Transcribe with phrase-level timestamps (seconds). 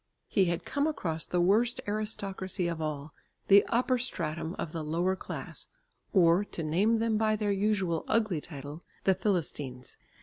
[0.27, 3.13] He had come across the worst aristocracy of all,
[3.49, 5.67] the upper stratum of the lower class,
[6.11, 9.97] or, to name them by their usual ugly title, "the Philistines."